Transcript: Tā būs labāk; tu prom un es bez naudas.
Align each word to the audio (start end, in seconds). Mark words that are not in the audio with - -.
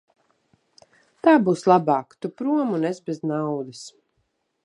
Tā 1.27 1.33
būs 1.49 1.65
labāk; 1.73 2.17
tu 2.25 2.33
prom 2.41 2.73
un 2.79 2.89
es 2.93 3.05
bez 3.11 3.23
naudas. 3.35 3.85